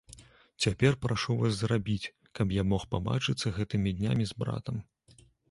Цяпер 0.65 0.95
прашу 1.03 1.35
вас 1.41 1.53
зрабіць, 1.57 2.11
каб 2.39 2.55
я 2.57 2.65
мог 2.71 2.87
пабачыцца 2.95 3.53
гэтымі 3.59 3.95
днямі 4.01 4.29
з 4.33 4.41
братам. 4.43 4.75